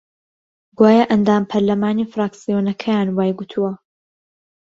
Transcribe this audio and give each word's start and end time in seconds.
گوایە 0.77 1.03
ئەندام 1.09 1.43
پەرلەمانی 1.51 2.09
فراکسیۆنەکەیان 2.11 3.07
وای 3.17 3.31
گوتووە 3.39 3.71